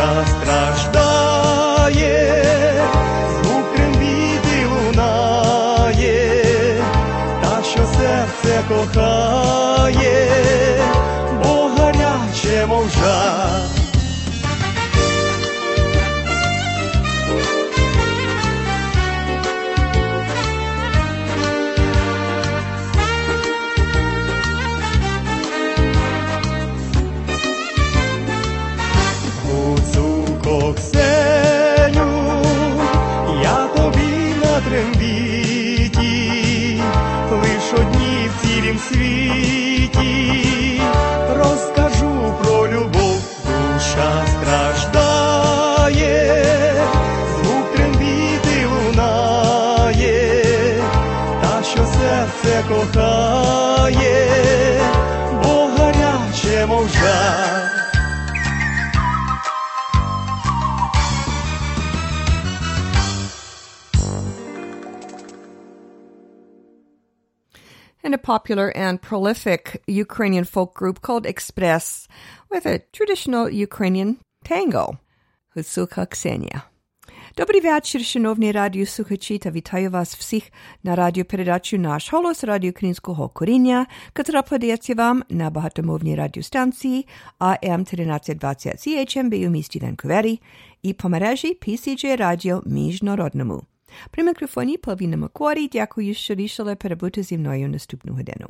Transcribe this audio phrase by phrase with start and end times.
[0.00, 0.69] शास्त्रा
[68.23, 72.07] popular and prolific Ukrainian folk group called Express
[72.49, 74.99] with a traditional Ukrainian tango,
[75.55, 76.61] Husuka Ksenia.
[77.37, 80.43] Добрий вечір, шановні радіослухачі, та вітаю вас всіх
[80.83, 87.07] на радіопередачу «Наш голос» радіо українського коріння, котра подається вам на багатомовній радіостанції
[87.39, 90.41] AM 1320 CHMB у місті Ванкувері
[90.81, 93.63] і по мережі PCJ Радіо Міжнародному.
[95.72, 98.48] Дякую, що рішили перебути зі мною наступну годину.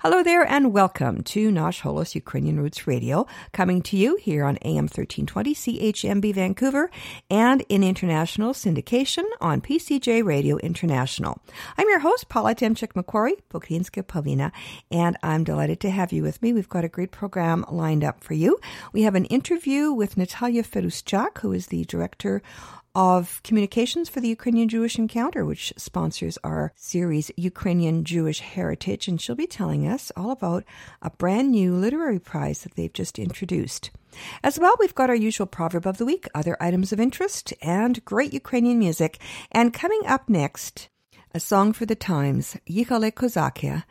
[0.00, 4.56] Hello there and welcome to Nash Holos Ukrainian Roots Radio, coming to you here on
[4.62, 6.90] AM 1320 CHMB Vancouver
[7.30, 11.40] and in international syndication on PCJ Radio International.
[11.76, 14.52] I'm your host, Paula Demchik Macquarie, Bokinska Pavlina,
[14.90, 16.52] and I'm delighted to have you with me.
[16.52, 18.58] We've got a great program lined up for you.
[18.92, 22.42] We have an interview with Natalia Feduschak, who is the director
[22.94, 29.08] of communications for the Ukrainian Jewish Encounter, which sponsors our series Ukrainian Jewish Heritage.
[29.08, 30.64] And she'll be telling us all about
[31.02, 33.90] a brand new literary prize that they've just introduced.
[34.42, 38.04] As well, we've got our usual proverb of the week, other items of interest, and
[38.04, 39.18] great Ukrainian music.
[39.50, 40.88] And coming up next,
[41.32, 43.84] a song for the times, Yichale Kozakia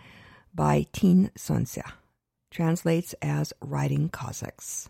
[0.55, 1.91] by Tin Sontsia.
[2.51, 4.89] Translates as Riding Cossacks.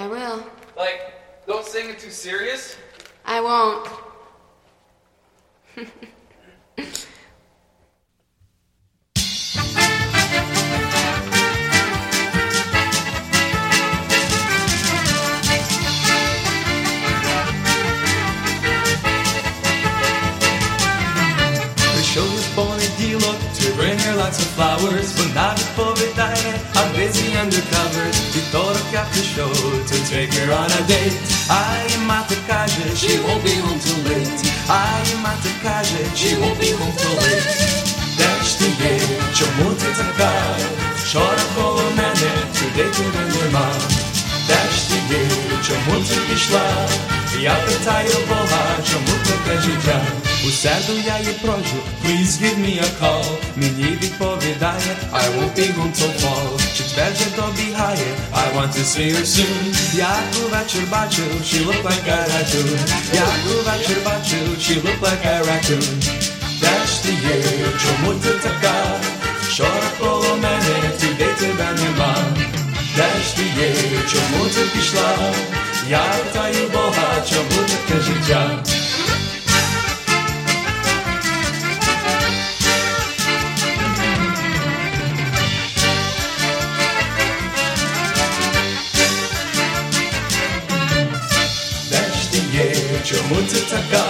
[0.00, 0.42] I will.
[0.78, 1.12] Like,
[1.46, 2.74] don't sing it too serious.
[3.26, 3.86] I won't.
[24.30, 29.52] plants and flowers Von Nacht powie deine I'm busy undercover Ty to rok after show
[29.90, 31.16] To take her on a date.
[31.50, 34.40] I am at the każe She won't be home till late.
[34.68, 37.80] I am at the każe She won't be home till late.
[38.18, 38.98] Też ty wie
[39.34, 40.32] Czemu ty taka
[40.96, 43.70] Wczoraj koło mnie Today ciebie nie ma
[44.48, 45.28] Też ty wie
[45.62, 46.60] Czemu ty wyszła
[47.40, 48.70] Ja pytaję Boga
[50.46, 53.24] У середу я їй прошу, please give me a call.
[53.56, 56.76] Мені відповідає, I won't be home till fall.
[56.76, 59.96] Четвер же добігає, I want to see her soon.
[59.96, 62.78] Як увечір бачу, she look like a raccoon.
[63.14, 65.86] Як увечір бачу, she look like a raccoon.
[66.60, 67.42] Де ж ти є,
[67.82, 68.74] чому ти така?
[69.42, 72.16] Вчора коло мене, today тебе нема.
[72.96, 73.74] Де ж ти є,
[74.12, 75.18] чому ти пішла?
[75.90, 78.62] Я питаю Бога, чому таке життя?
[93.90, 94.04] Така?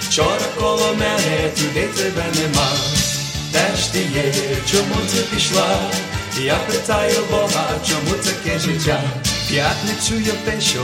[0.00, 2.68] Вчора коло мене, туди тебе нема.
[3.52, 4.32] Де ж ти є,
[4.70, 5.80] чому ти пішла?
[6.40, 9.00] Я питаю Бога, чому таке життя?
[9.48, 10.78] П'ятницю я пишу,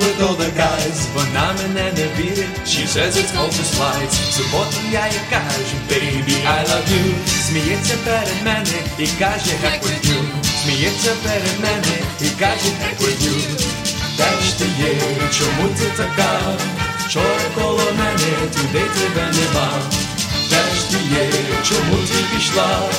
[0.00, 4.76] with all the guys Вона мене не вірить, she says it's all just lies Суботу
[4.92, 7.14] я їй кажу, baby, I love you
[7.48, 10.20] Сміється перед мене і каже, heck with you
[10.62, 13.74] Сміється перед мене і каже, heck with you
[14.16, 14.94] де ж ти є,
[15.38, 16.40] чому ти така?
[17.14, 19.68] Вчора коло мене, туди тебе нема.
[20.50, 21.30] Де ж ти є,
[21.62, 22.90] чому ти пішла?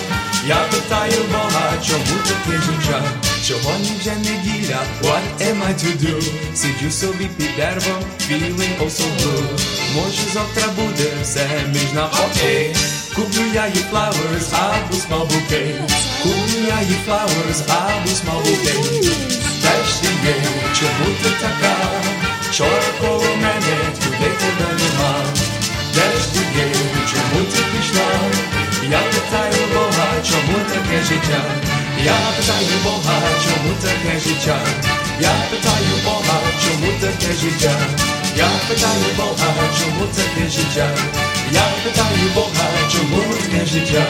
[0.47, 3.03] Я питаю Бога, чому таке життя?
[3.43, 6.23] Сьогодні вже неділя, what am I to do?
[6.55, 9.59] Сиджу собі під деревом, feeling oh so blue.
[9.95, 12.75] Може завтра буде все між нам окей.
[13.15, 15.91] Куплю я їй flowers, або small bouquet.
[16.23, 19.09] Куплю я їй flowers, або small bouquet.
[19.61, 20.35] Де ж ти є,
[20.73, 21.75] чому ти така?
[22.57, 23.34] Туди
[24.57, 25.15] тебе нема.
[25.93, 26.67] Де ж ти є,
[27.11, 28.07] чому ти пішла?
[28.91, 31.41] Я питаю Бога, чому таке життя?
[32.03, 34.59] Я питаю Бога, чому таке життя?
[35.19, 37.75] Я питаю Бога, чому таке життя?
[38.37, 40.89] Я питаю Бога, чому таке життя?
[41.51, 44.05] Я питаю Бога, чому таке життя?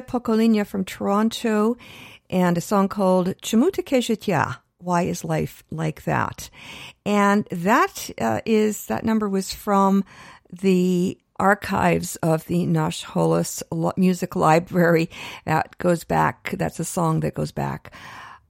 [0.00, 1.76] Pokolenia from Toronto
[2.30, 4.60] and a song called Chimutake Jitya.
[4.78, 6.50] Why is life like that?
[7.06, 10.04] And that uh, is that number was from
[10.52, 13.62] the archives of the Nash Holos
[13.96, 15.10] Music Library.
[15.44, 16.54] That goes back.
[16.56, 17.92] That's a song that goes back.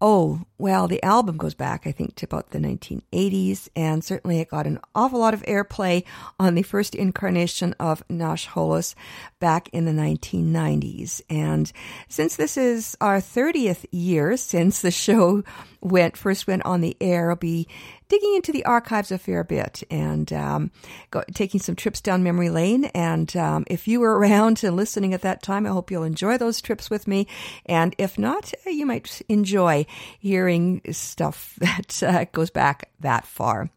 [0.07, 4.51] Oh, well, the album goes back, I think, to about the 1980s, and certainly it
[4.51, 6.05] got an awful lot of airplay
[6.39, 8.95] on the first incarnation of Nash Holos
[9.41, 11.23] back in the 1990s.
[11.31, 11.73] And
[12.11, 15.43] since this is our 30th year since the show
[15.81, 17.67] went first went on the air, I'll be
[18.09, 20.71] digging into the archives a fair bit and um,
[21.11, 22.85] go, taking some trips down memory lane.
[22.87, 26.39] And um, if you were around and listening at that time, I hope you'll enjoy
[26.39, 27.27] those trips with me.
[27.67, 29.87] And if not, uh, you might enjoy
[30.19, 33.71] hearing stuff that uh, goes back that far.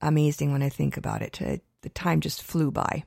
[0.00, 1.40] Amazing when I think about it.
[1.40, 3.04] Uh, the time just flew by.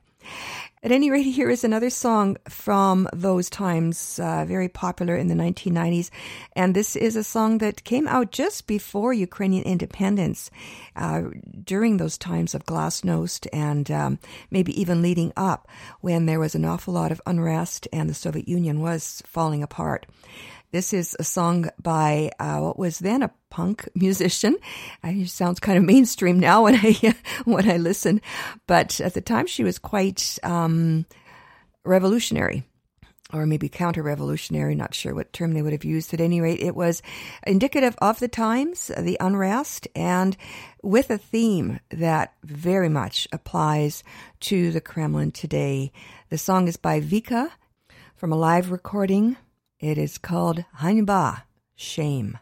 [0.80, 5.34] At any rate, here is another song from those times, uh, very popular in the
[5.34, 6.10] 1990s.
[6.54, 10.52] And this is a song that came out just before Ukrainian independence,
[10.94, 11.22] uh,
[11.64, 14.18] during those times of glasnost and um,
[14.52, 15.66] maybe even leading up
[16.00, 20.06] when there was an awful lot of unrest and the Soviet Union was falling apart.
[20.70, 24.56] This is a song by uh, what was then a punk musician.
[25.02, 28.20] Uh, sounds kind of mainstream now when I when I listen,
[28.66, 31.06] but at the time she was quite um,
[31.84, 32.64] revolutionary.
[33.30, 36.14] Or maybe counter revolutionary, not sure what term they would have used.
[36.14, 37.02] At any rate, it was
[37.46, 40.34] indicative of the times, the unrest, and
[40.82, 44.02] with a theme that very much applies
[44.40, 45.92] to the Kremlin today.
[46.30, 47.50] The song is by Vika
[48.16, 49.36] from a live recording
[49.80, 51.42] it is called Hanba,
[51.76, 52.38] shame.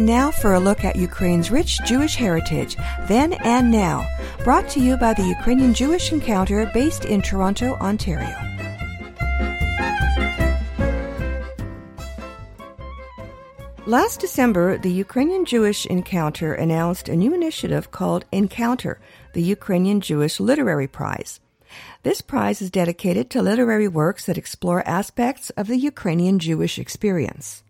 [0.00, 2.74] And now for a look at Ukraine's rich Jewish heritage,
[3.06, 4.08] then and now,
[4.44, 8.34] brought to you by the Ukrainian Jewish Encounter based in Toronto, Ontario.
[13.84, 19.02] Last December, the Ukrainian Jewish Encounter announced a new initiative called Encounter,
[19.34, 21.40] the Ukrainian Jewish Literary Prize.
[22.04, 27.62] This prize is dedicated to literary works that explore aspects of the Ukrainian Jewish experience.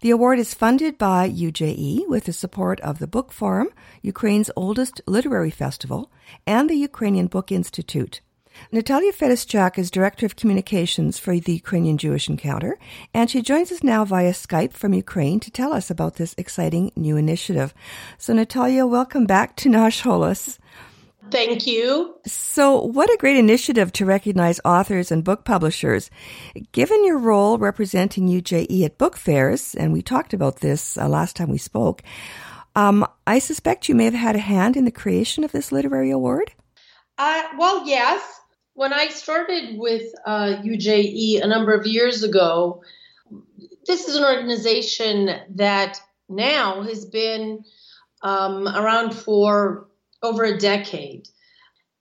[0.00, 5.00] The award is funded by UJE with the support of the Book Forum, Ukraine's oldest
[5.08, 6.12] literary festival,
[6.46, 8.20] and the Ukrainian Book Institute.
[8.70, 12.78] Natalia Feduschak is Director of Communications for the Ukrainian Jewish Encounter,
[13.12, 16.92] and she joins us now via Skype from Ukraine to tell us about this exciting
[16.94, 17.74] new initiative.
[18.18, 20.58] So, Natalia, welcome back to Nash Holos.
[21.30, 22.16] Thank you.
[22.26, 26.10] So, what a great initiative to recognize authors and book publishers.
[26.72, 31.36] Given your role representing UJE at book fairs, and we talked about this uh, last
[31.36, 32.02] time we spoke,
[32.74, 36.10] um, I suspect you may have had a hand in the creation of this literary
[36.10, 36.52] award.
[37.18, 38.22] Uh, well, yes.
[38.74, 42.82] When I started with uh, UJE a number of years ago,
[43.86, 47.64] this is an organization that now has been
[48.22, 49.88] um, around for
[50.22, 51.28] over a decade.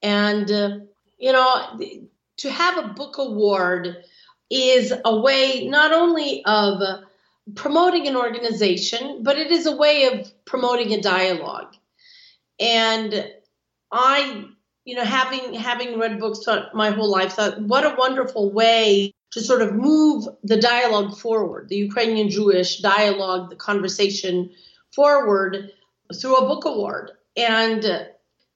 [0.02, 0.80] And, uh,
[1.18, 1.80] you know,
[2.38, 3.98] to have a book award
[4.50, 6.82] is a way not only of
[7.56, 11.76] promoting an organization, but it is a way of promoting a dialogue.
[12.60, 13.30] And
[13.92, 14.46] I,
[14.86, 19.42] you know, having having read books my whole life, thought what a wonderful way to
[19.42, 24.50] sort of move the dialogue forward, the Ukrainian Jewish dialogue, the conversation
[24.94, 25.72] forward
[26.20, 27.12] through a book award.
[27.38, 27.84] And,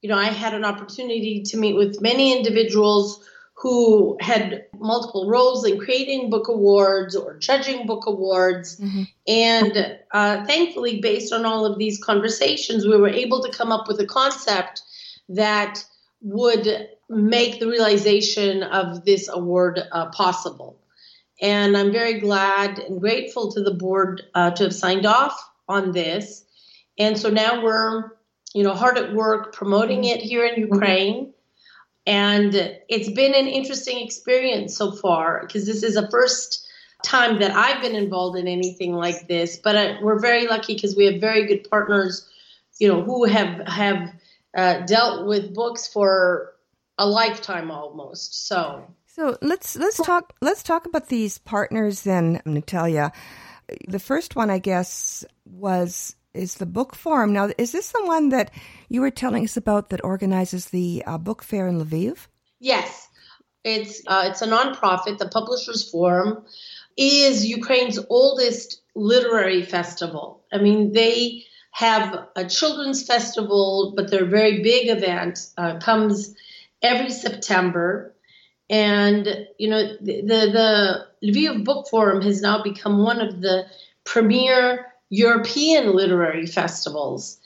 [0.01, 5.63] you know, I had an opportunity to meet with many individuals who had multiple roles
[5.65, 8.79] in creating book awards or judging book awards.
[8.79, 9.03] Mm-hmm.
[9.27, 13.87] And uh, thankfully, based on all of these conversations, we were able to come up
[13.87, 14.81] with a concept
[15.29, 15.85] that
[16.21, 20.79] would make the realization of this award uh, possible.
[21.39, 25.91] And I'm very glad and grateful to the board uh, to have signed off on
[25.91, 26.45] this.
[26.97, 28.11] And so now we're
[28.53, 31.33] you know, hard at work promoting it here in Ukraine.
[32.05, 32.53] And
[32.89, 36.67] it's been an interesting experience so far because this is the first
[37.03, 39.57] time that I've been involved in anything like this.
[39.57, 42.27] But uh, we're very lucky because we have very good partners,
[42.79, 44.13] you know, who have have
[44.55, 46.53] uh, dealt with books for
[46.97, 48.47] a lifetime almost.
[48.47, 53.11] So, so let's let's talk let's talk about these partners then, Natalia.
[53.87, 57.33] The first one, I guess, was is the book forum.
[57.33, 58.51] Now, is this the one that
[58.89, 62.27] you were telling us about that organizes the uh, book fair in Lviv?
[62.59, 63.07] Yes,
[63.63, 65.17] it's uh, it's a nonprofit.
[65.17, 66.43] The Publishers Forum
[66.97, 70.43] is Ukraine's oldest literary festival.
[70.51, 76.35] I mean, they have a children's festival, but their very big event uh, comes
[76.81, 78.13] every September.
[78.69, 83.65] And you know, the, the the Lviv Book Forum has now become one of the
[84.03, 87.37] premier European literary festivals.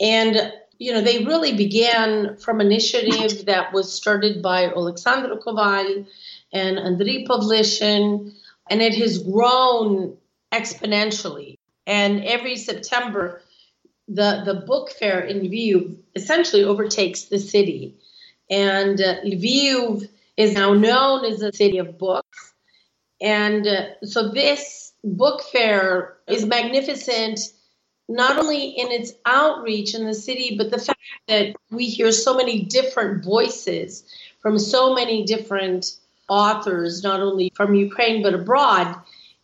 [0.00, 6.06] And, you know, they really began from initiative that was started by Alexander Koval
[6.52, 8.32] and Andriy Pavlishin,
[8.70, 10.16] and it has grown
[10.52, 11.58] exponentially.
[11.86, 13.42] And every September,
[14.06, 17.96] the, the book fair in Lviv essentially overtakes the city.
[18.48, 22.54] And uh, Lviv is now known as a city of books.
[23.20, 27.40] And uh, so this book fair is magnificent
[28.08, 32.36] not only in its outreach in the city, but the fact that we hear so
[32.36, 34.04] many different voices
[34.40, 35.96] from so many different
[36.28, 38.96] authors, not only from Ukraine but abroad.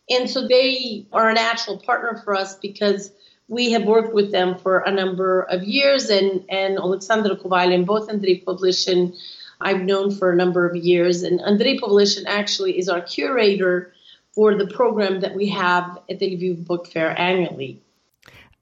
[0.09, 3.11] And so they are a natural partner for us because
[3.47, 7.85] we have worked with them for a number of years, and, and Alexander Koval and
[7.85, 9.15] both Andrei Pavlishin
[9.59, 11.23] I've known for a number of years.
[11.23, 13.93] And Andrei Pavlishin actually is our curator
[14.37, 17.81] for the program that we have at the Lviv Book Fair annually.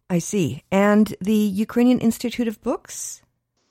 [0.10, 0.64] I see.
[0.72, 1.34] And the
[1.66, 3.22] Ukrainian Institute of Books?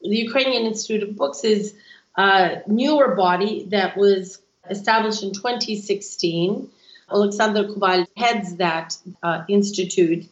[0.02, 1.74] The Ukrainian Institute of Books is
[2.14, 4.38] a newer body that was
[4.68, 6.68] established in 2016.
[7.10, 10.26] Alexander Koval heads that uh, institute,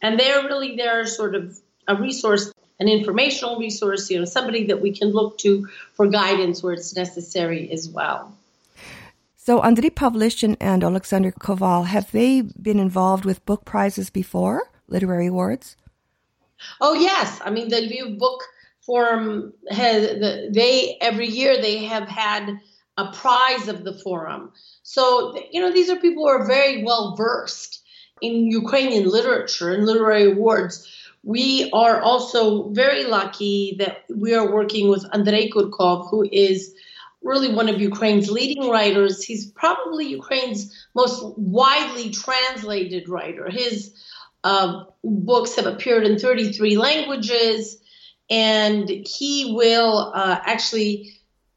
[0.00, 1.58] and they're really there sort of
[1.88, 6.62] a resource, an informational resource, you know, somebody that we can look to for guidance
[6.62, 8.32] where it's necessary as well.
[9.46, 14.72] So Andriy Pavlishin and Alexander Koval, have they been involved with book prizes before?
[14.88, 15.76] literary awards?
[16.80, 18.42] Oh yes, I mean the Lviv Book
[18.84, 20.18] Forum has
[20.52, 22.58] they every year they have had
[22.96, 24.50] a prize of the forum.
[24.82, 27.84] So you know these are people who are very well versed
[28.20, 30.74] in Ukrainian literature and literary awards.
[31.22, 36.74] We are also very lucky that we are working with Andrei Kurkov, who is
[37.26, 39.22] really one of Ukraine's leading writers.
[39.22, 43.50] He's probably Ukraine's most widely translated writer.
[43.50, 43.94] His
[44.44, 47.78] uh, books have appeared in 33 languages,
[48.30, 51.12] and he will uh, actually.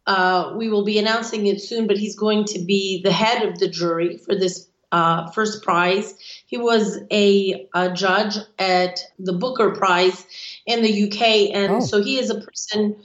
[0.07, 3.59] Uh, we will be announcing it soon, but he's going to be the head of
[3.59, 6.15] the jury for this uh, first prize.
[6.47, 10.25] He was a, a, judge at the Booker Prize
[10.65, 11.79] in the UK, and oh.
[11.79, 12.95] so he is a person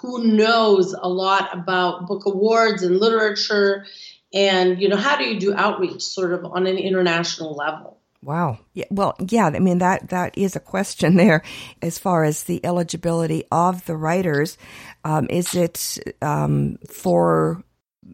[0.00, 3.86] who knows a lot about book awards and literature
[4.32, 7.98] and you know how do you do outreach sort of on an international level?
[8.22, 8.58] Wow.
[8.74, 11.42] Yeah, well yeah i mean that that is a question there
[11.82, 14.58] as far as the eligibility of the writers.
[15.04, 17.62] Um, is it um, for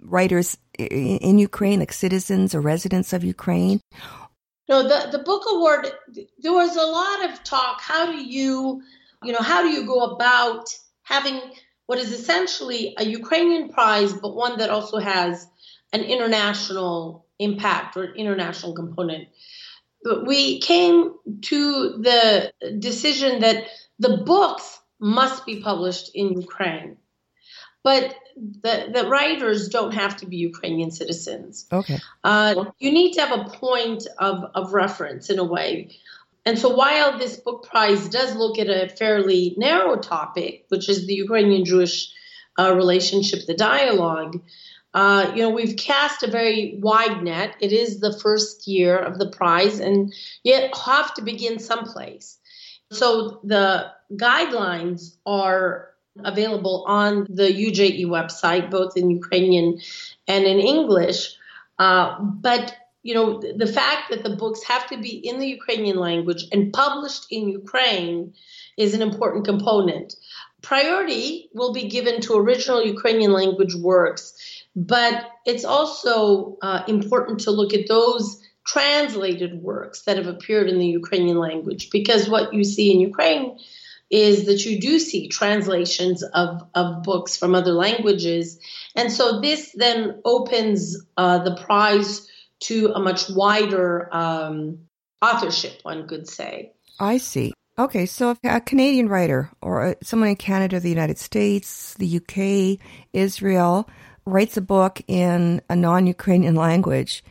[0.03, 3.81] writers in, in ukraine like citizens or residents of ukraine?
[4.69, 5.91] No the, the book award
[6.39, 7.81] there was a lot of talk.
[7.81, 8.83] How do you
[9.23, 10.69] you know how do you go about
[11.03, 11.41] having
[11.87, 15.47] what is essentially a Ukrainian prize, but one that also has
[15.93, 19.29] an international impact or international component.
[20.03, 23.65] But we came to the decision that
[23.99, 26.97] the books must be published in Ukraine.
[27.83, 31.67] But the, the writers don't have to be Ukrainian citizens.
[31.71, 31.99] Okay.
[32.25, 35.91] Uh, you need to have a point of, of reference in a way.
[36.47, 41.07] And so while this book prize does look at a fairly narrow topic, which is
[41.07, 42.13] the Ukrainian Jewish
[42.59, 44.41] uh, relationship, the dialogue,
[44.95, 47.57] uh, you know, we've cast a very wide net.
[47.61, 52.39] It is the first year of the prize, and yet have to begin someplace.
[52.93, 55.89] So the guidelines are
[56.25, 59.81] available on the UJE website, both in Ukrainian
[60.29, 61.35] and in English.
[61.77, 65.99] Uh, but you know, the fact that the books have to be in the Ukrainian
[65.99, 68.33] language and published in Ukraine
[68.79, 70.17] is an important component.
[70.63, 74.33] Priority will be given to original Ukrainian language works,
[74.75, 80.79] but it's also uh, important to look at those translated works that have appeared in
[80.79, 83.59] the Ukrainian language because what you see in Ukraine
[84.09, 88.59] is that you do see translations of, of books from other languages.
[88.97, 92.27] And so this then opens uh, the prize
[92.61, 94.79] to a much wider um,
[95.23, 96.73] authorship, one could say.
[96.99, 97.53] I see.
[97.79, 102.79] Okay, so if a Canadian writer or someone in Canada, the United States, the UK,
[103.13, 103.89] Israel
[104.25, 107.25] writes a book in a non Ukrainian language,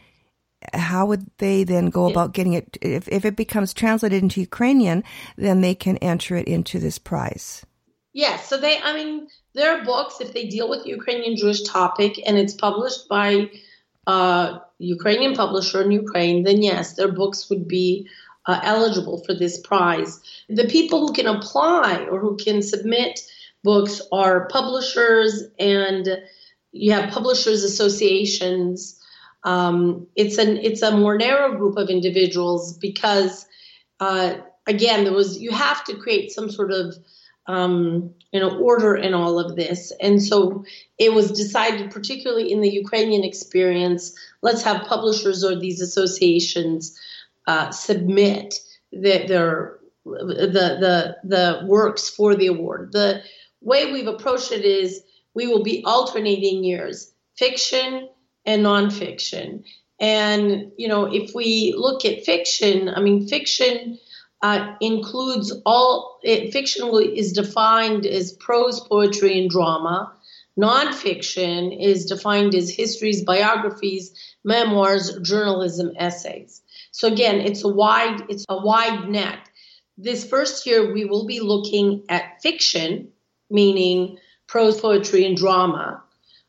[0.74, 2.78] how would they then go about getting it?
[2.82, 5.04] If, if it becomes translated into Ukrainian,
[5.38, 7.66] then they can enter it into this prize.
[8.14, 12.22] Yes, so they, I mean, there are books if they deal with Ukrainian Jewish topic
[12.26, 13.50] and it's published by
[14.08, 18.08] uh, Ukrainian publisher in Ukraine, then yes, their books would be
[18.46, 20.20] uh, eligible for this prize.
[20.50, 23.22] The people who can apply or who can submit
[23.64, 26.18] books are publishers and
[26.74, 29.00] you have publishers associations.
[29.44, 33.46] Um, it's an it's a more narrow group of individuals because
[34.00, 34.36] uh,
[34.68, 36.96] again there was you have to create some sort of
[37.48, 39.94] um, you know, order in all of this.
[40.02, 40.66] And so
[40.98, 47.00] it was decided, particularly in the Ukrainian experience, let's have publishers or these associations
[47.46, 48.56] uh, submit
[48.92, 52.92] the, their the the the works for the award.
[52.92, 53.22] The
[53.62, 55.02] way we've approached it is
[55.36, 58.10] we will be alternating years, fiction
[58.46, 59.64] and nonfiction.
[60.00, 64.00] And you know, if we look at fiction, I mean, fiction
[64.44, 70.12] uh, includes all it, fiction is defined as prose, poetry, and drama.
[70.60, 76.62] Nonfiction is defined as histories, biographies, memoirs, journalism, essays.
[76.92, 79.40] So again, it's a wide it's a wide net.
[79.98, 83.08] This first year we will be looking at fiction,
[83.50, 86.04] meaning prose, poetry, and drama.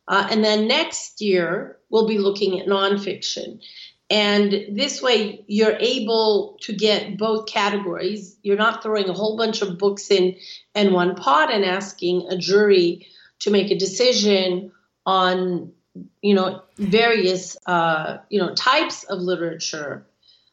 [0.09, 3.61] Uh, and then next year, we'll be looking at nonfiction.
[4.11, 8.37] And this way, you're able to get both categories.
[8.43, 10.37] You're not throwing a whole bunch of books in
[10.75, 13.07] in one pot and asking a jury
[13.41, 14.73] to make a decision
[15.07, 15.73] on,
[16.21, 20.07] you know, various, uh, you know, types of literature.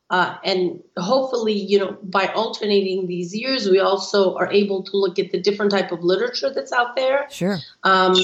[0.10, 5.20] Uh, and hopefully, you know, by alternating these years, we also are able to look
[5.20, 7.28] at the different type of literature that's out there.
[7.30, 7.60] Sure.
[7.84, 8.16] Um,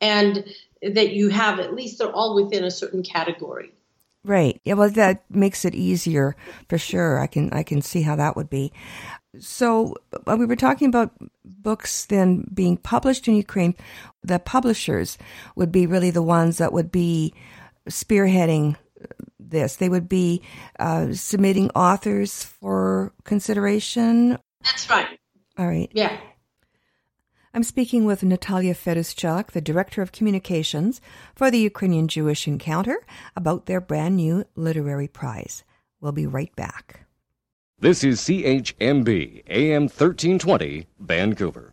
[0.00, 0.44] and
[0.82, 3.72] that you have at least they're all within a certain category.
[4.24, 4.60] Right.
[4.64, 6.36] Yeah, well that makes it easier
[6.68, 7.20] for sure.
[7.20, 8.72] I can I can see how that would be.
[9.38, 9.94] So
[10.26, 11.12] uh, we were talking about
[11.44, 13.74] books then being published in Ukraine.
[14.22, 15.18] The publishers
[15.54, 17.32] would be really the ones that would be
[17.88, 18.76] spearheading
[19.38, 19.76] this.
[19.76, 20.42] They would be
[20.78, 24.38] uh, submitting authors for consideration.
[24.64, 25.18] That's right.
[25.56, 25.90] All right.
[25.92, 26.18] Yeah.
[27.54, 31.00] I'm speaking with Natalia Feduschak, the Director of Communications
[31.34, 32.98] for the Ukrainian Jewish Encounter,
[33.34, 35.64] about their brand new literary prize.
[36.00, 37.06] We'll be right back.
[37.80, 41.72] This is CHMB AM 1320, Vancouver.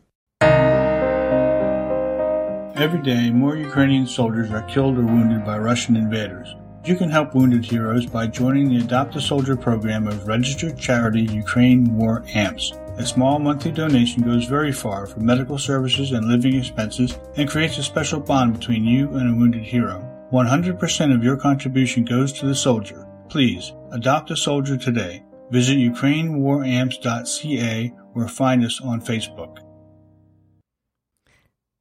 [2.76, 6.56] Every day, more Ukrainian soldiers are killed or wounded by Russian invaders.
[6.86, 11.24] You can help wounded heroes by joining the Adopt a Soldier program of registered charity
[11.24, 12.74] Ukraine War AMPS.
[12.98, 17.78] A small monthly donation goes very far for medical services and living expenses and creates
[17.78, 20.02] a special bond between you and a wounded hero.
[20.32, 23.06] 100% of your contribution goes to the soldier.
[23.28, 25.26] Please, adopt a soldier today.
[25.52, 29.58] Visit ukrainewaramps.ca or find us on Facebook.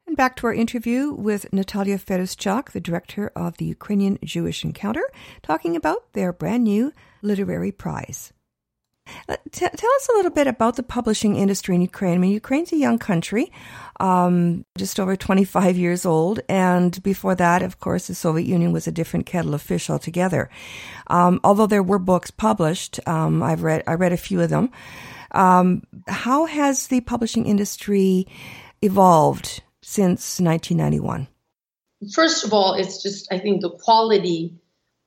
[0.07, 5.09] And back to our interview with Natalia Feduschak, the director of the Ukrainian Jewish Encounter,
[5.43, 8.33] talking about their brand new literary prize.
[9.29, 12.15] Uh, t- tell us a little bit about the publishing industry in Ukraine.
[12.15, 13.53] I mean, Ukraine's a young country,
[14.01, 18.87] um, just over 25 years old, and before that, of course, the Soviet Union was
[18.87, 20.51] a different kettle of fish altogether.
[21.09, 24.71] Um, although there were books published, um, I've read I read a few of them.
[25.33, 28.27] Um, how has the publishing industry
[28.83, 31.29] evolved since 1991?
[32.13, 34.55] First of all, it's just I think the quality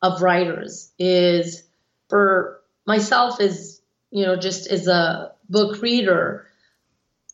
[0.02, 1.64] of writers is
[2.10, 3.77] for myself as
[4.12, 6.48] you know, just as a book reader,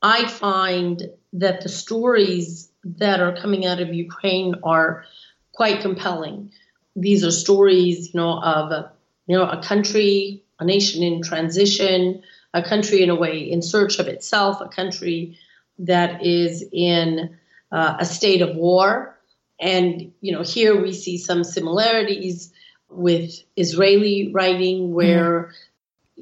[0.01, 1.01] I find
[1.33, 5.05] that the stories that are coming out of Ukraine are
[5.53, 6.51] quite compelling.
[6.95, 8.91] These are stories, you know, of
[9.27, 13.99] you know a country, a nation in transition, a country in a way in search
[13.99, 15.37] of itself, a country
[15.79, 17.37] that is in
[17.71, 19.17] uh, a state of war.
[19.59, 22.51] And you know, here we see some similarities
[22.89, 25.53] with Israeli writing, where mm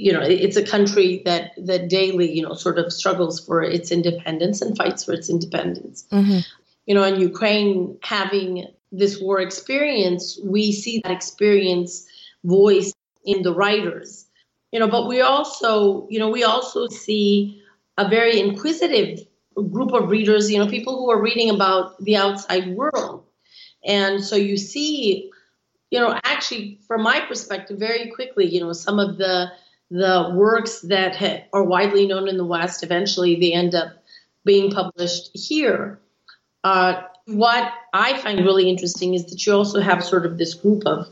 [0.02, 3.92] you know it's a country that that daily you know sort of struggles for its
[3.92, 6.08] independence and fights for its independence.
[6.12, 6.40] Mm-hmm.
[6.88, 12.08] you know in ukraine having this war experience we see that experience
[12.44, 14.26] voiced in the writers.
[14.72, 17.62] You know but we also you know we also see
[17.98, 19.20] a very inquisitive
[19.76, 23.26] group of readers you know people who are reading about the outside world.
[23.86, 25.30] And so you see
[25.92, 29.52] you know actually from my perspective very quickly you know some of the
[29.92, 33.92] the works that ha- are widely known in the West, eventually they end up
[34.46, 36.00] being published here.
[36.64, 40.84] Uh, what I find really interesting is that you also have sort of this group
[40.86, 41.08] of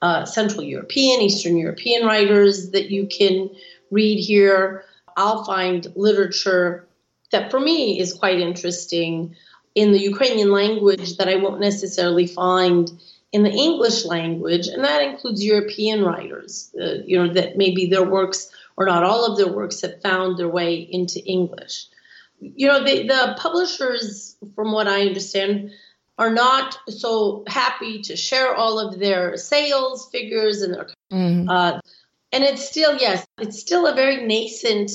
[0.00, 3.50] uh, Central European, Eastern European writers that you can
[3.90, 4.84] read here.
[5.16, 6.88] I'll find literature
[7.32, 9.36] that for me is quite interesting
[9.74, 12.90] in the Ukrainian language that I won't necessarily find
[13.32, 18.04] in the English language, and that includes European writers, uh, you know, that maybe their
[18.04, 21.86] works or not all of their works have found their way into English.
[22.40, 25.70] You know, the, the publishers, from what I understand,
[26.18, 31.48] are not so happy to share all of their sales figures and their, mm-hmm.
[31.48, 31.80] uh,
[32.32, 34.90] and it's still yes, it's still a very nascent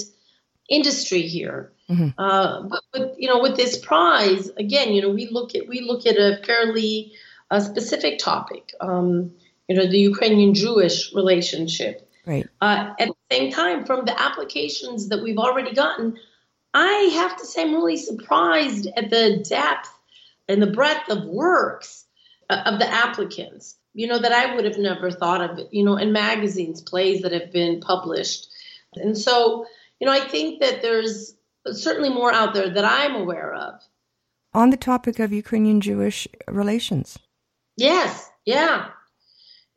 [0.70, 1.72] industry here.
[1.90, 2.10] Mm-hmm.
[2.18, 5.82] Uh, but, but you know, with this prize, again, you know, we look at we
[5.82, 7.14] look at a fairly
[7.50, 9.32] a specific topic, um,
[9.68, 12.10] you know, the Ukrainian Jewish relationship.
[12.26, 12.48] Right.
[12.62, 16.18] Uh, at the same time, from the applications that we've already gotten,
[16.74, 19.90] I have to say I'm really surprised at the depth
[20.48, 22.06] and the breadth of works
[22.50, 23.76] uh, of the applicants.
[23.94, 25.68] You know that I would have never thought of.
[25.72, 28.48] You know, in magazines, plays that have been published,
[28.94, 29.66] and so
[30.00, 31.34] you know I think that there's
[31.72, 33.82] certainly more out there that I'm aware of.
[34.54, 37.18] On the topic of Ukrainian Jewish relations.
[37.78, 38.88] Yes, yeah.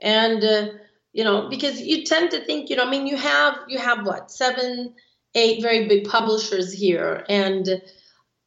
[0.02, 0.68] And uh,
[1.12, 4.06] you know, because you tend to think, you know, I mean, you have you have
[4.06, 4.94] what seven,
[5.34, 7.82] eight very big publishers here, and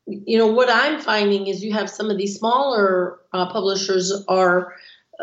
[0.07, 4.73] you know what I'm finding is you have some of these smaller uh, publishers are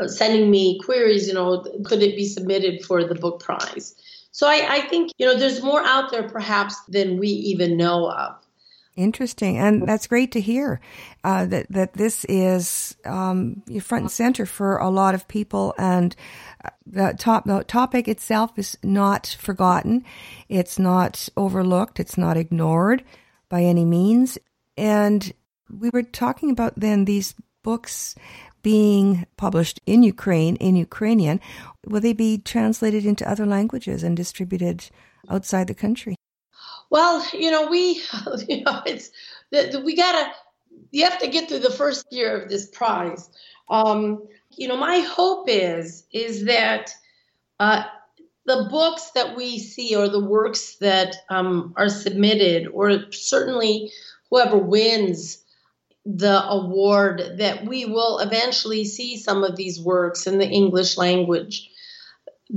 [0.01, 1.27] uh, sending me queries.
[1.27, 3.95] You know, could it be submitted for the book prize?
[4.33, 8.11] So I, I think you know there's more out there perhaps than we even know
[8.11, 8.37] of.
[8.97, 10.81] Interesting, and that's great to hear
[11.25, 16.17] uh, that that this is um, front and center for a lot of people, and
[16.65, 20.05] uh, the top the topic itself is not forgotten,
[20.49, 23.05] it's not overlooked, it's not ignored
[23.49, 24.39] by any means.
[24.77, 25.33] And
[25.69, 28.15] we were talking about then these books
[28.63, 31.41] being published in Ukraine, in Ukrainian,
[31.87, 34.91] will they be translated into other languages and distributed
[35.29, 36.17] outside the country?
[36.91, 38.03] Well, you know, we,
[38.49, 39.11] you know, it's
[39.51, 40.31] the, the, we gotta.
[40.91, 43.29] You have to get through the first year of this prize.
[43.69, 46.91] Um, you know, my hope is is that
[47.59, 47.85] uh,
[48.47, 53.93] the books that we see or the works that um, are submitted, or certainly
[54.31, 55.45] whoever wins
[56.05, 61.71] the award, that we will eventually see some of these works in the English language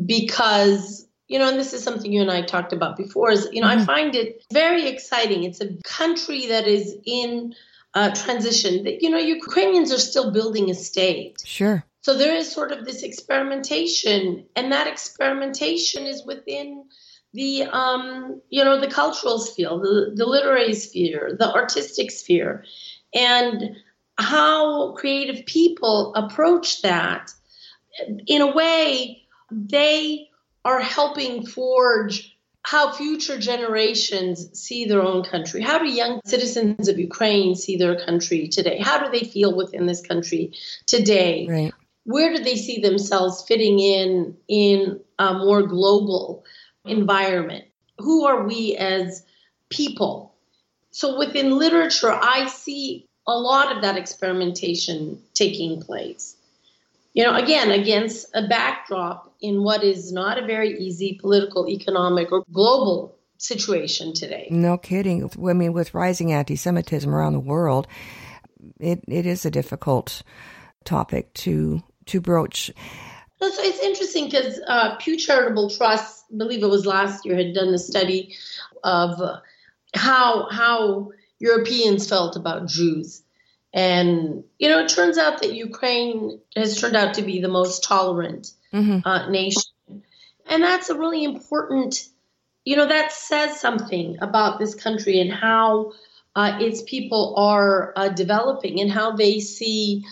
[0.05, 3.61] because you know, and this is something you and I talked about before, is, you
[3.61, 3.81] know, mm-hmm.
[3.81, 5.43] I find it very exciting.
[5.43, 7.55] It's a country that is in
[7.93, 8.83] uh, transition.
[8.83, 11.41] That you know, Ukrainians are still building a state.
[11.45, 11.83] Sure.
[12.01, 16.85] So there is sort of this experimentation, and that experimentation is within
[17.33, 22.65] the, um, you know, the cultural sphere, the, the literary sphere, the artistic sphere,
[23.13, 23.77] and
[24.17, 27.31] how creative people approach that.
[28.27, 30.29] In a way, they
[30.65, 32.32] are helping forge
[32.63, 35.61] how future generations see their own country.
[35.61, 38.79] How do young citizens of Ukraine see their country today?
[38.79, 40.53] How do they feel within this country
[40.85, 41.45] today?
[41.49, 41.73] Right.
[42.05, 46.45] Where do they see themselves fitting in in a more global
[46.85, 47.65] environment?
[47.99, 49.25] Who are we as
[49.69, 50.33] people?
[50.91, 56.35] So within literature, I see a lot of that experimentation taking place
[57.13, 62.31] you know, again, against a backdrop in what is not a very easy political, economic,
[62.31, 64.47] or global situation today.
[64.49, 65.29] No kidding.
[65.47, 67.87] I mean, with rising anti Semitism around the world,
[68.79, 70.23] it, it is a difficult
[70.85, 72.71] topic to to broach.
[73.39, 77.53] So it's interesting because uh, Pew Charitable Trust, I believe it was last year, had
[77.53, 78.35] done a study
[78.83, 79.19] of
[79.93, 83.22] how how Europeans felt about Jews
[83.73, 87.83] and, you know, it turns out that Ukraine has turned out to be the most
[87.83, 88.99] tolerant mm-hmm.
[89.07, 89.63] uh, nation.
[90.45, 92.07] And that's a really important,
[92.65, 95.93] you know, that says something about this country and how
[96.35, 100.03] uh, its people are uh, developing and how they see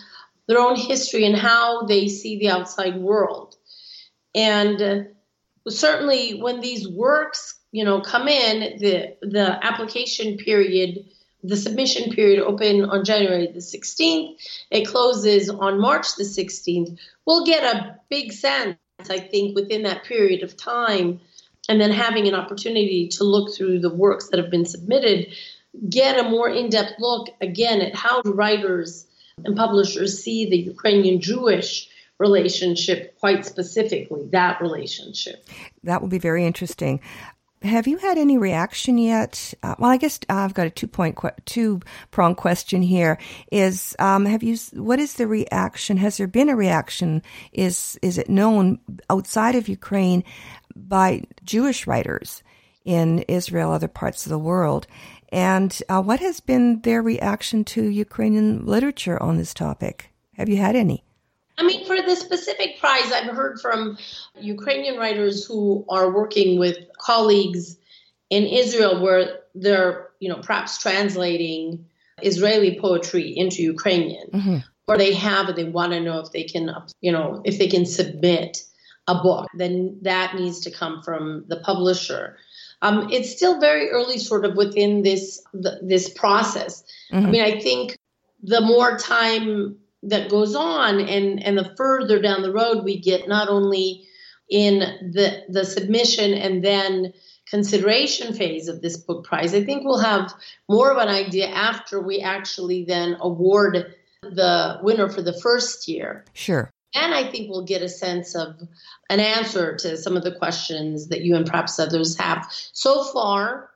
[0.48, 3.54] their own history and how they see the outside world.
[4.34, 4.98] And uh,
[5.68, 11.04] certainly when these works, you know, come in, the, the application period
[11.42, 14.36] the submission period opened on January the 16th.
[14.70, 16.98] It closes on March the 16th.
[17.26, 18.76] We'll get a big sense,
[19.10, 21.20] I think, within that period of time,
[21.68, 25.34] and then having an opportunity to look through the works that have been submitted,
[25.88, 29.06] get a more in depth look again at how writers
[29.44, 31.88] and publishers see the Ukrainian Jewish
[32.18, 35.44] relationship quite specifically, that relationship.
[35.82, 37.00] That will be very interesting.
[37.62, 39.54] Have you had any reaction yet?
[39.62, 43.18] Uh, well, I guess uh, I've got a two point, two prong question here.
[43.50, 44.56] Is um, have you?
[44.74, 45.96] What is the reaction?
[45.96, 47.22] Has there been a reaction?
[47.52, 50.24] Is is it known outside of Ukraine
[50.74, 52.42] by Jewish writers
[52.84, 54.86] in Israel, other parts of the world?
[55.30, 60.12] And uh, what has been their reaction to Ukrainian literature on this topic?
[60.36, 61.04] Have you had any?
[61.58, 63.98] I mean, for the specific prize, I've heard from
[64.40, 67.76] Ukrainian writers who are working with colleagues
[68.30, 71.84] in Israel where they're, you know, perhaps translating
[72.22, 74.56] Israeli poetry into Ukrainian, mm-hmm.
[74.88, 77.68] or they have it, they want to know if they can, you know, if they
[77.68, 78.62] can submit
[79.08, 82.38] a book, then that needs to come from the publisher.
[82.80, 86.82] Um, it's still very early, sort of within this the, this process.
[87.12, 87.26] Mm-hmm.
[87.26, 87.98] I mean, I think
[88.42, 93.28] the more time that goes on and and the further down the road we get
[93.28, 94.06] not only
[94.50, 94.80] in
[95.12, 97.12] the the submission and then
[97.48, 100.32] consideration phase of this book prize i think we'll have
[100.68, 106.24] more of an idea after we actually then award the winner for the first year.
[106.32, 106.70] Sure.
[106.94, 108.60] And i think we'll get a sense of
[109.08, 112.46] an answer to some of the questions that you and perhaps others have.
[112.72, 113.70] So far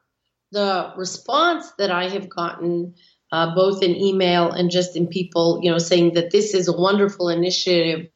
[0.52, 2.94] the response that i have gotten
[3.32, 6.72] uh, both in email and just in people, you know, saying that this is a
[6.72, 8.08] wonderful initiative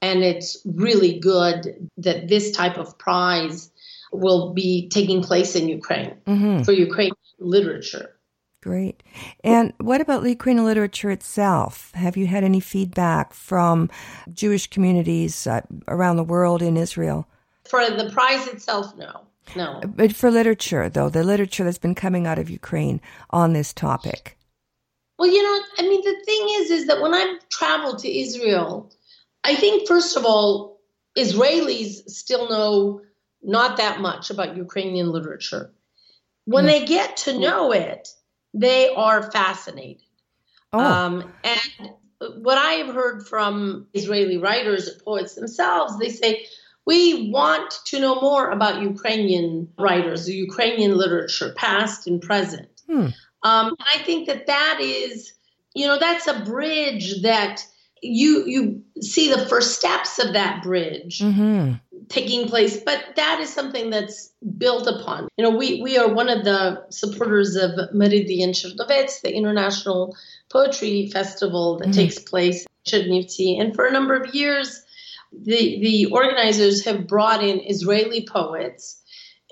[0.00, 3.70] and it's really good that this type of prize
[4.12, 6.62] will be taking place in Ukraine mm-hmm.
[6.62, 8.14] for Ukrainian literature.
[8.62, 9.02] Great.
[9.44, 11.92] And what about Ukrainian literature itself?
[11.94, 13.88] Have you had any feedback from
[14.32, 17.28] Jewish communities uh, around the world in Israel?
[17.68, 19.27] For the prize itself, no.
[19.56, 19.80] No.
[19.84, 24.36] But for literature, though, the literature that's been coming out of Ukraine on this topic.
[25.18, 28.92] Well, you know, I mean, the thing is, is that when I've traveled to Israel,
[29.42, 30.80] I think, first of all,
[31.16, 33.02] Israelis still know
[33.42, 35.72] not that much about Ukrainian literature.
[36.44, 36.68] When mm.
[36.68, 38.08] they get to know it,
[38.54, 40.02] they are fascinated.
[40.72, 40.78] Oh.
[40.78, 41.90] Um, and
[42.42, 46.46] what I have heard from Israeli writers, and poets themselves, they say,
[46.88, 52.70] we want to know more about Ukrainian writers, Ukrainian literature, past and present.
[52.88, 53.08] Hmm.
[53.50, 55.34] Um, I think that that is,
[55.74, 57.54] you know, that's a bridge that
[58.00, 58.60] you you
[59.12, 61.74] see the first steps of that bridge Mm-hmm.
[62.08, 64.18] taking place, but that is something that's
[64.64, 65.28] built upon.
[65.36, 66.60] You know, we we are one of the
[67.02, 67.70] supporters of
[68.02, 70.16] Meridian Czernowitz, the international
[70.54, 71.98] poetry festival that Mhm.
[72.00, 74.68] takes place in Chernivtsi, and for a number of years,
[75.32, 79.02] the the organizers have brought in Israeli poets,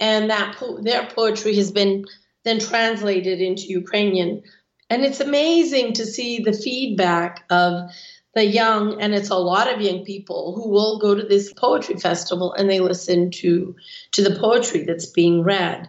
[0.00, 2.04] and that po- their poetry has been
[2.44, 4.42] then translated into Ukrainian,
[4.88, 7.90] and it's amazing to see the feedback of
[8.34, 11.96] the young, and it's a lot of young people who will go to this poetry
[11.96, 13.74] festival and they listen to
[14.12, 15.88] to the poetry that's being read,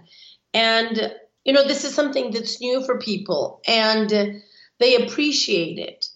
[0.54, 1.14] and
[1.46, 4.10] you know this is something that's new for people, and
[4.80, 6.07] they appreciate it.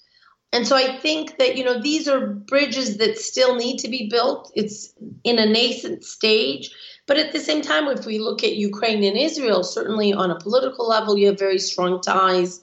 [0.54, 4.10] And so I think that you know these are bridges that still need to be
[4.10, 4.52] built.
[4.56, 4.94] It's
[5.24, 6.72] in a nascent stage,
[7.08, 10.40] but at the same time, if we look at Ukraine and Israel, certainly on a
[10.40, 12.62] political level, you have very strong ties,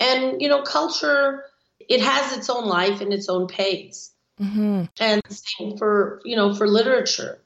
[0.00, 1.44] and you know culture
[1.88, 4.10] it has its own life and its own pace.
[4.40, 4.84] Mm-hmm.
[5.00, 7.38] And same for you know for literature.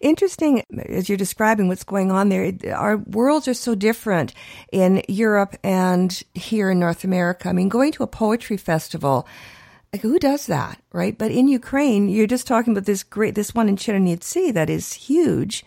[0.00, 2.52] Interesting as you're describing what's going on there.
[2.74, 4.32] Our worlds are so different
[4.72, 7.48] in Europe and here in North America.
[7.48, 9.26] I mean, going to a poetry festival,
[9.92, 11.16] like who does that, right?
[11.16, 14.92] But in Ukraine, you're just talking about this great, this one in Chernivtsi that is
[14.92, 15.64] huge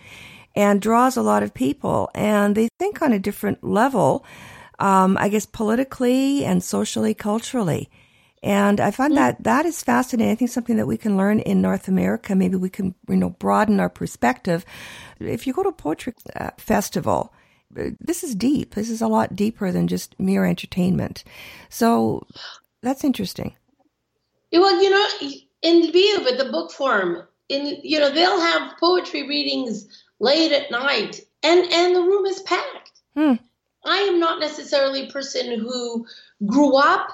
[0.56, 4.26] and draws a lot of people, and they think on a different level.
[4.80, 7.90] Um, I guess politically and socially, culturally.
[8.42, 10.32] And I find that that is fascinating.
[10.32, 12.36] I think something that we can learn in North America.
[12.36, 14.64] Maybe we can, you know, broaden our perspective.
[15.20, 17.34] If you go to a poetry uh, festival,
[17.78, 18.76] uh, this is deep.
[18.76, 21.24] This is a lot deeper than just mere entertainment.
[21.70, 22.26] So
[22.82, 23.56] that's interesting.
[24.52, 25.08] Well, you know,
[25.62, 29.88] in Lviv at the book forum, in you know they'll have poetry readings
[30.20, 32.92] late at night, and and the room is packed.
[33.16, 33.34] Hmm.
[33.86, 36.06] I am not necessarily a person who
[36.46, 37.10] grew up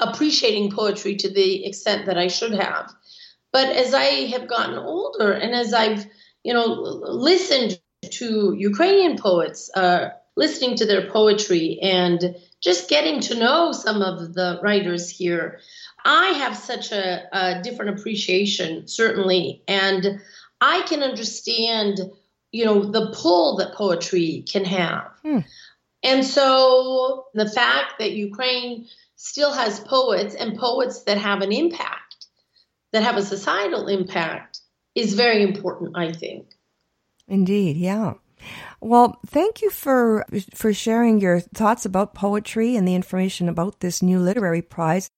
[0.00, 2.92] appreciating poetry to the extent that I should have,
[3.52, 6.06] but as I have gotten older and as I've
[6.42, 13.34] you know listened to Ukrainian poets, uh, listening to their poetry, and just getting to
[13.34, 15.60] know some of the writers here.
[16.04, 20.20] I have such a, a different appreciation, certainly, and
[20.60, 22.00] I can understand,
[22.52, 25.10] you know, the pull that poetry can have.
[25.22, 25.38] Hmm.
[26.02, 28.86] And so the fact that Ukraine
[29.20, 32.26] still has poets and poets that have an impact,
[32.92, 34.60] that have a societal impact,
[34.94, 36.46] is very important, I think.
[37.28, 38.14] Indeed, yeah.
[38.80, 44.00] Well, thank you for for sharing your thoughts about poetry and the information about this
[44.00, 45.10] new literary prize.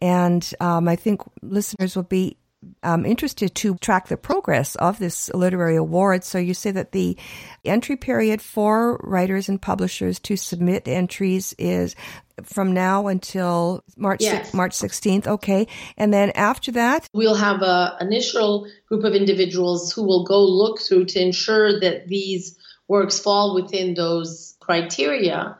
[0.00, 2.38] And um, I think listeners will be
[2.82, 6.24] um, interested to track the progress of this literary award.
[6.24, 7.16] So you say that the
[7.64, 11.96] entry period for writers and publishers to submit entries is
[12.42, 14.54] from now until March Yes.
[14.54, 15.26] March sixteenth.
[15.26, 20.42] Okay, and then after that, We'll have a initial group of individuals who will go
[20.42, 22.56] look through to ensure that these
[22.88, 25.56] works fall within those criteria.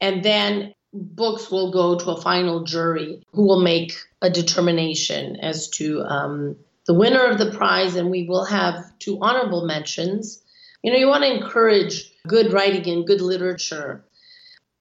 [0.00, 5.68] And then books will go to a final jury who will make a determination as
[5.70, 7.96] to um, the winner of the prize.
[7.96, 10.42] And we will have two honorable mentions.
[10.82, 14.04] You know, you want to encourage good writing and good literature.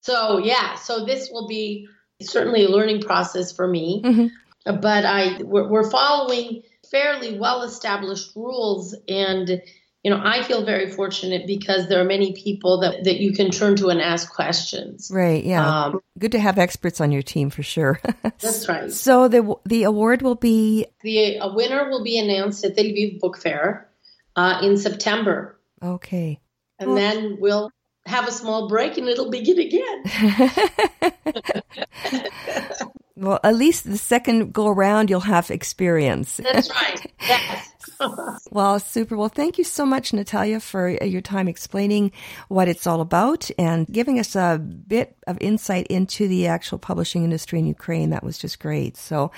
[0.01, 1.87] So, yeah, so this will be
[2.21, 4.31] certainly a learning process for me Mhm.
[4.65, 9.61] but I we're, we're following fairly well established rules and
[10.03, 13.51] you know I feel very fortunate because there are many people that, that you can
[13.51, 15.11] turn to and ask questions.
[15.13, 15.43] right?
[15.43, 17.99] Yeah, Um, good to have experts on your team for sure.
[18.39, 18.91] that's right.
[18.91, 23.19] So the the award will be The a winner will be announced at the Lviv
[23.19, 23.89] Book Fair
[24.35, 26.39] uh, in September, okay.
[26.79, 27.69] and Well- then we'll
[28.07, 30.03] have a small break and it'll begin again.
[33.15, 36.37] well, at least the second go around, you'll have experience.
[36.37, 37.05] That's right.
[37.21, 37.70] Yes.
[38.51, 39.15] Well, super.
[39.15, 42.11] Well, thank you so much, Natalia, for uh, your time explaining
[42.49, 47.23] what it's all about and giving us a bit of insight into the actual publishing
[47.23, 48.09] industry in Ukraine.
[48.09, 48.97] That was just great.
[48.97, 49.31] So,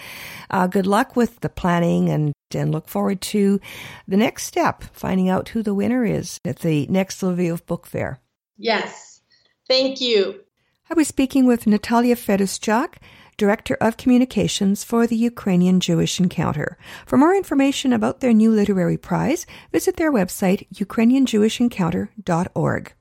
[0.50, 3.60] uh, good luck with the planning and, and look forward to
[4.08, 8.20] the next step, finding out who the winner is at the next Lviv Book Fair.
[8.58, 9.22] yes.
[9.68, 10.42] Thank you.
[10.90, 12.96] I was speaking with Natalia Feduschak,
[13.38, 16.78] Director of Communications for the Ukrainian Jewish Encounter.
[17.06, 22.94] For more information about their new literary prize, visit their website, ukrainianjewishencounter.org.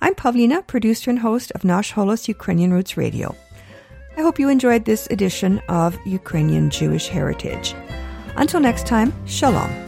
[0.00, 3.34] I'm Pavlina, producer and host of Nash Holos Ukrainian Roots Radio.
[4.16, 7.74] I hope you enjoyed this edition of Ukrainian Jewish Heritage.
[8.36, 9.87] Until next time, Shalom.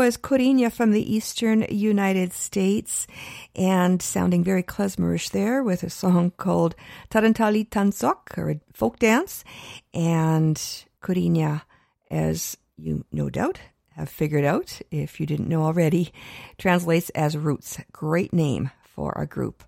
[0.00, 3.06] was Corinia from the eastern United States
[3.54, 6.74] and sounding very klezmerish there with a song called
[7.10, 9.44] Tarantali Tansok or a folk dance.
[9.92, 10.56] And
[11.02, 11.64] Corinia,
[12.10, 16.14] as you no doubt have figured out, if you didn't know already,
[16.56, 17.78] translates as roots.
[17.92, 19.64] Great name for a group.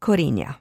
[0.00, 0.56] Corinia.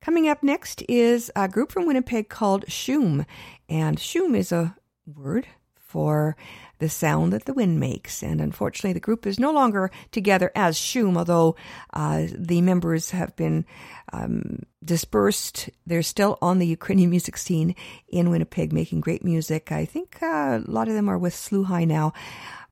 [0.00, 3.26] Coming up next is a group from Winnipeg called Shum.
[3.68, 5.48] And Shum is a word
[5.90, 6.36] for
[6.78, 8.22] the sound that the wind makes.
[8.22, 11.56] And unfortunately, the group is no longer together as Shum, although
[11.92, 13.64] uh, the members have been
[14.12, 15.68] um, dispersed.
[15.86, 17.74] They're still on the Ukrainian music scene
[18.08, 19.72] in Winnipeg, making great music.
[19.72, 22.12] I think uh, a lot of them are with Sluhai now.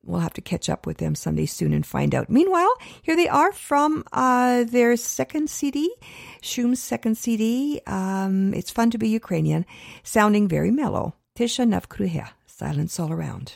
[0.03, 2.29] We'll have to catch up with them someday soon and find out.
[2.29, 5.93] Meanwhile, here they are from uh, their second CD,
[6.41, 7.81] Shum's second CD.
[7.85, 9.65] Um, it's fun to be Ukrainian,
[10.03, 11.15] sounding very mellow.
[11.35, 12.27] Tisha Navkruhe,
[12.59, 13.53] silence all around.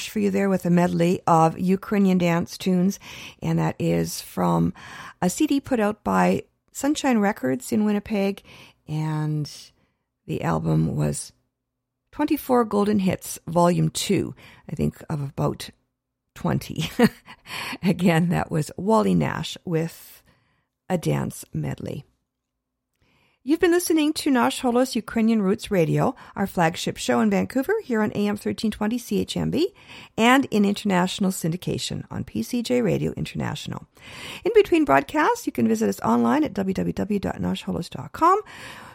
[0.00, 2.98] For you there with a medley of Ukrainian dance tunes.
[3.40, 4.72] And that is from
[5.20, 8.42] a CD put out by Sunshine Records in Winnipeg.
[8.88, 9.50] And
[10.26, 11.32] the album was
[12.12, 14.34] 24 Golden Hits, Volume 2,
[14.70, 15.70] I think of about
[16.34, 16.90] 20.
[17.82, 20.22] Again, that was Wally Nash with
[20.88, 22.04] a dance medley.
[23.44, 28.00] You've been listening to Nash Holos Ukrainian Roots Radio, our flagship show in Vancouver here
[28.00, 29.64] on AM 1320 CHMB
[30.16, 33.88] and in international syndication on PCJ Radio International.
[34.44, 38.40] In between broadcasts, you can visit us online at www.nashholos.com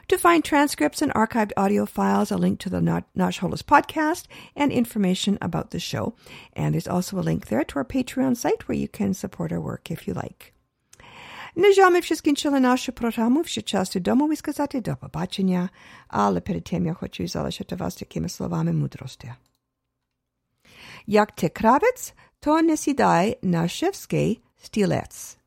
[0.07, 4.71] to find transcripts and archived audio files, a link to the Nash Holos podcast, and
[4.71, 6.15] information about the show.
[6.53, 9.59] And there's also a link there to our Patreon site where you can support our
[9.59, 10.53] work if you like.
[11.57, 13.43] Narzamy wszystkim czele nasze programu.
[13.43, 15.69] Wśród do domu i do pobaczenia,
[16.09, 19.27] ale przed tym ja chcę zalecać was takimi słowami mądrości.
[21.07, 21.49] Jak ty
[22.39, 25.37] to nie sidaj na szewskiej stilec.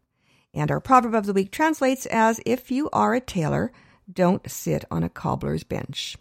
[0.54, 3.70] And our proverb of the week translates as If you are a tailor,
[4.08, 6.18] don't sit on a cobbler's bench.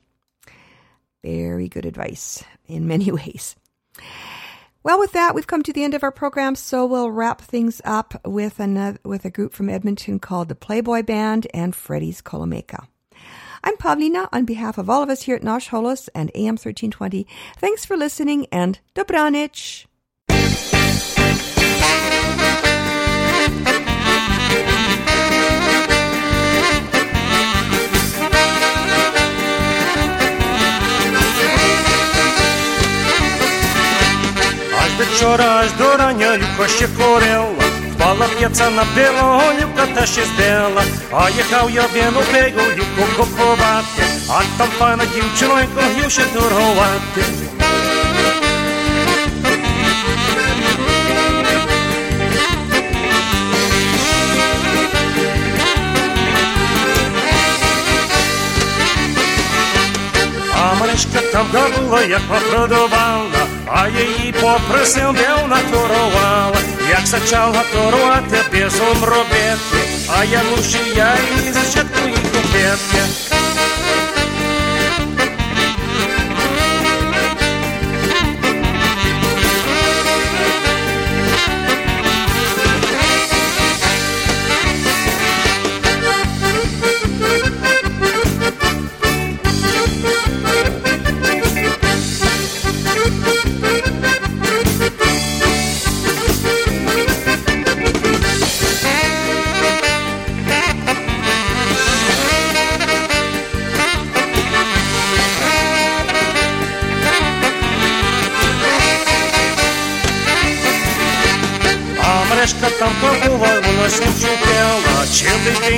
[1.23, 3.55] Very good advice in many ways.
[4.81, 7.81] Well, with that, we've come to the end of our program, so we'll wrap things
[7.83, 12.87] up with another, with a group from Edmonton called the Playboy Band and Freddy's Kolomeka.
[13.61, 17.27] I'm Pavlina on behalf of all of us here at Nash Holos and AM 1320.
[17.57, 19.88] Thanks for listening and Dobranich!
[35.03, 37.45] Вчора, аж до рання Любка ще корила,
[37.95, 43.21] впала п'яця на білого, Любка та ще збила, а їхав я він у бегу, Любку
[43.23, 47.23] купувати, а там пана дівчинонько, гів ще торгувати.
[60.61, 63.38] А Маришка там габула, як попродувала,
[63.73, 66.57] а її попросив, де вона торувала.
[66.89, 73.28] Як зачала торувати, без робити, а я лучше я її зачатку і купити.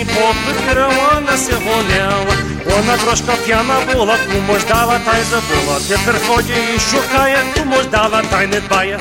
[0.00, 2.36] цілий день попит вона се гоняла.
[2.64, 5.78] Вона трошка п'яна була, кому ж дала, та й забула.
[5.88, 9.00] Тепер ходить і шукає, кому ж дала, та й не дбає.